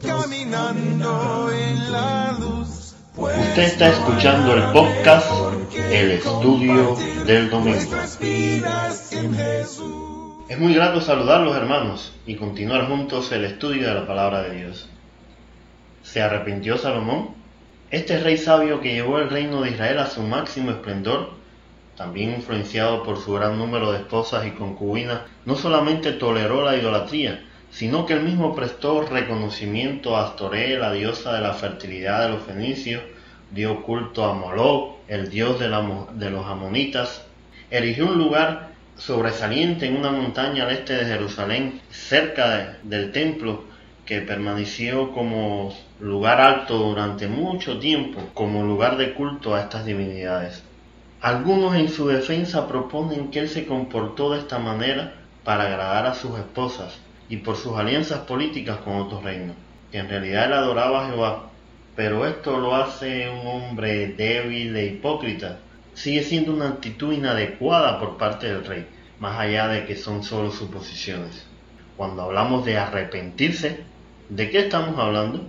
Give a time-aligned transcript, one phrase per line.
[0.00, 2.94] caminando en la luz.
[3.16, 5.30] Usted está escuchando el podcast
[5.90, 7.96] El Estudio del Domingo.
[10.48, 14.88] Es muy grato saludarlos hermanos y continuar juntos el estudio de la palabra de Dios.
[16.02, 17.30] ¿Se arrepintió Salomón?
[17.90, 21.42] Este rey sabio que llevó el reino de Israel a su máximo esplendor
[21.96, 27.44] también influenciado por su gran número de esposas y concubinas, no solamente toleró la idolatría,
[27.72, 32.42] sino que él mismo prestó reconocimiento a Astoré, la diosa de la fertilidad de los
[32.42, 33.02] fenicios,
[33.50, 37.24] dio culto a Moloch, el dios de, los amonitas,
[37.70, 43.64] erigió un lugar sobresaliente en una montaña al este de Jerusalén, cerca del templo,
[44.04, 50.62] que permaneció como lugar alto durante mucho tiempo, como lugar de culto a estas divinidades.
[51.22, 56.14] Algunos en su defensa proponen que él se comportó de esta manera para agradar a
[56.14, 56.98] sus esposas
[57.32, 59.56] y por sus alianzas políticas con otros reinos,
[59.90, 61.50] que en realidad él adoraba a Jehová,
[61.96, 65.58] pero esto lo hace un hombre débil e hipócrita.
[65.94, 68.86] Sigue siendo una actitud inadecuada por parte del rey,
[69.18, 71.46] más allá de que son solo suposiciones.
[71.96, 73.80] Cuando hablamos de arrepentirse,
[74.28, 75.42] ¿de qué estamos hablando?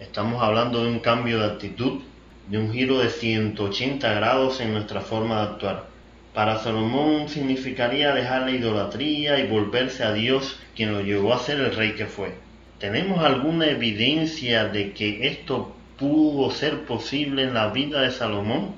[0.00, 2.00] Estamos hablando de un cambio de actitud
[2.48, 5.95] de un giro de 180 grados en nuestra forma de actuar.
[6.36, 11.58] Para Salomón significaría dejar la idolatría y volverse a Dios quien lo llevó a ser
[11.60, 12.34] el rey que fue.
[12.78, 18.74] ¿Tenemos alguna evidencia de que esto pudo ser posible en la vida de Salomón?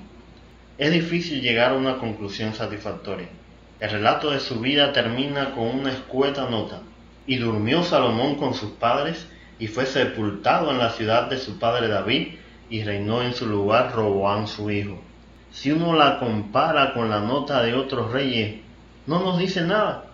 [0.77, 3.27] Es difícil llegar a una conclusión satisfactoria.
[3.81, 6.79] El relato de su vida termina con una escueta nota.
[7.27, 9.27] Y durmió Salomón con sus padres
[9.59, 12.35] y fue sepultado en la ciudad de su padre David
[12.69, 15.08] y reinó en su lugar Roboán su hijo.
[15.51, 18.61] Si uno la compara con la nota de otros reyes,
[19.07, 20.05] no nos dice nada.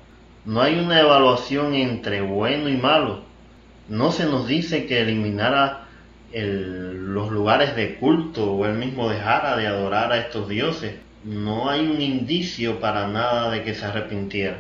[0.46, 3.22] No hay una evaluación entre bueno y malo.
[3.90, 5.88] No se nos dice que eliminara
[6.34, 10.96] los lugares de culto o él mismo dejara de adorar a estos dioses.
[11.24, 14.58] No hay un indicio para nada de que se arrepintiera.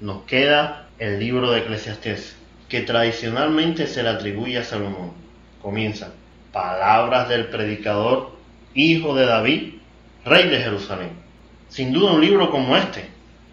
[0.00, 2.36] Nos queda el libro de Eclesiastés,
[2.68, 5.12] que tradicionalmente se le atribuye a Salomón.
[5.62, 6.12] Comienza
[6.52, 8.32] palabras del predicador,
[8.74, 9.74] hijo de David,
[10.28, 11.10] rey de Jerusalén.
[11.68, 13.08] Sin duda un libro como este,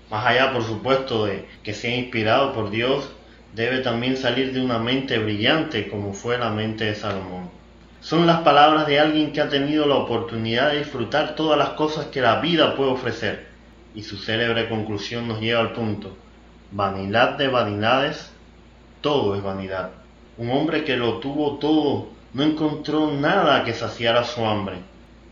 [0.10, 3.12] más allá por supuesto de que sea inspirado por Dios,
[3.54, 7.50] debe también salir de una mente brillante como fue la mente de Salomón.
[8.02, 12.06] Son las palabras de alguien que ha tenido la oportunidad de disfrutar todas las cosas
[12.08, 13.48] que la vida puede ofrecer.
[13.96, 16.16] Y su célebre conclusión nos lleva al punto.
[16.72, 18.32] Vanidad de vanidades,
[19.02, 19.90] todo es vanidad.
[20.38, 24.76] Un hombre que lo tuvo todo no encontró nada que saciara su hambre.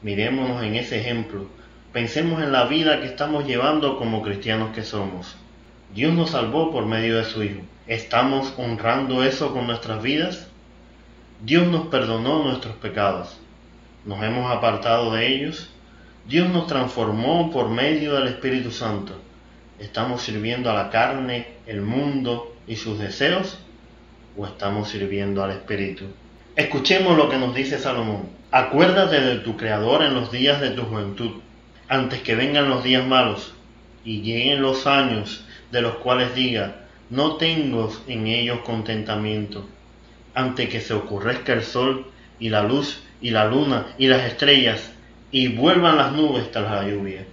[0.04, 1.48] Mirémonos en ese ejemplo.
[1.94, 5.38] Pensemos en la vida que estamos llevando como cristianos que somos.
[5.96, 7.62] Dios nos salvó por medio de su Hijo.
[7.88, 10.48] ¿Estamos honrando eso con nuestras vidas?
[11.42, 13.40] Dios nos perdonó nuestros pecados.
[14.06, 15.70] ¿Nos hemos apartado de ellos?
[16.28, 19.14] Dios nos transformó por medio del Espíritu Santo.
[19.80, 23.58] ¿Estamos sirviendo a la carne, el mundo y sus deseos?
[24.36, 26.06] ¿O estamos sirviendo al Espíritu?
[26.56, 28.43] Escuchemos lo que nos dice Salomón.
[28.56, 31.42] Acuérdate de tu Creador en los días de tu juventud,
[31.88, 33.56] antes que vengan los días malos
[34.06, 39.68] y lleguen los años de los cuales diga, no tengo en ellos contentamiento,
[40.36, 44.94] antes que se ocurrezca el sol y la luz y la luna y las estrellas
[45.32, 47.26] y vuelvan las nubes tras la lluvia.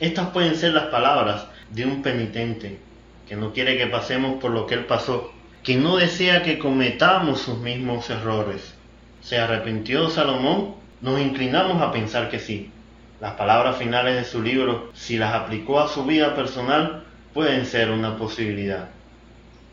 [0.00, 2.78] Estas pueden ser las palabras de un penitente
[3.26, 5.32] que no quiere que pasemos por lo que él pasó
[5.62, 8.74] que no desea que cometamos sus mismos errores.
[9.22, 10.74] ¿Se arrepintió Salomón?
[11.00, 12.70] Nos inclinamos a pensar que sí.
[13.20, 17.90] Las palabras finales de su libro, si las aplicó a su vida personal, pueden ser
[17.90, 18.88] una posibilidad.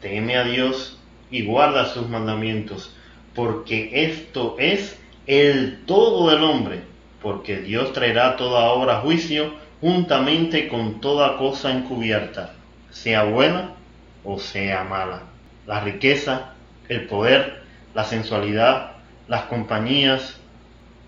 [0.01, 0.97] Teme a Dios
[1.31, 2.95] y guarda sus mandamientos,
[3.35, 6.81] porque esto es el todo del hombre,
[7.21, 12.53] porque Dios traerá toda obra a juicio juntamente con toda cosa encubierta,
[12.91, 13.71] sea buena
[14.23, 15.23] o sea mala
[15.69, 16.53] la riqueza,
[16.87, 17.61] el poder,
[17.93, 18.93] la sensualidad,
[19.29, 20.35] las compañías,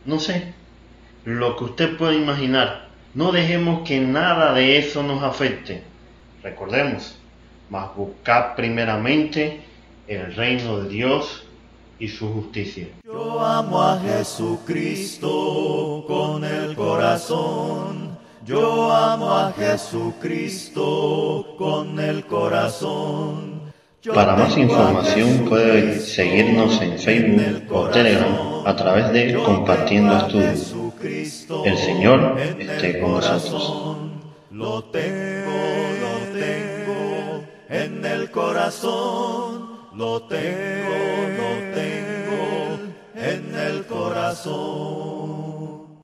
[0.06, 0.54] no sé,
[1.26, 2.88] lo que usted puede imaginar.
[3.14, 5.84] No dejemos que nada de eso nos afecte.
[6.44, 7.18] Recordemos,
[7.70, 9.62] mas buscad primeramente
[10.08, 11.46] el reino de Dios
[12.00, 12.88] y su justicia.
[13.04, 15.30] Yo amo a Jesucristo
[16.08, 18.18] con el corazón.
[18.46, 20.76] Yo amo a Jesucristo
[21.58, 23.61] con el corazón.
[24.10, 30.76] Para más información puede seguirnos en Facebook o Telegram a través de Compartiendo Estudios.
[31.66, 33.98] El Señor esté con nosotros.
[34.50, 35.52] Lo tengo,
[36.02, 39.70] lo tengo en el corazón.
[39.94, 40.96] lo tengo,
[41.38, 42.80] lo tengo
[43.14, 45.51] en el corazón.